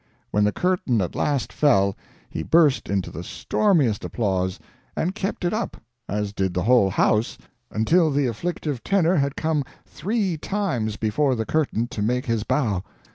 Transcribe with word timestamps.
When 0.31 0.45
the 0.45 0.51
curtain 0.51 0.99
at 0.99 1.13
last 1.13 1.53
fell, 1.53 1.95
he 2.27 2.41
burst 2.41 2.89
into 2.89 3.11
the 3.11 3.23
stormiest 3.23 4.03
applause, 4.03 4.57
and 4.95 5.13
kept 5.13 5.45
it 5.45 5.53
up 5.53 5.77
as 6.09 6.33
did 6.33 6.55
the 6.55 6.63
whole 6.63 6.89
house 6.89 7.37
until 7.69 8.09
the 8.09 8.25
afflictive 8.25 8.83
tenor 8.83 9.17
had 9.17 9.35
come 9.35 9.63
three 9.85 10.37
times 10.37 10.97
before 10.97 11.35
the 11.35 11.45
curtain 11.45 11.85
to 11.89 12.01
make 12.01 12.25
his 12.25 12.41
bow. 12.41 12.83